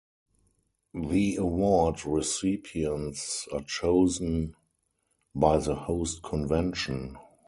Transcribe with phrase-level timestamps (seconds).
[0.95, 4.55] The award recipients are chosen
[5.35, 7.19] by the host convention.